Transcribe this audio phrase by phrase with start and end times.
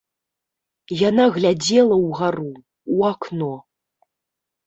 [1.09, 2.49] Яна глядзела ўгару,
[2.93, 3.53] у акно.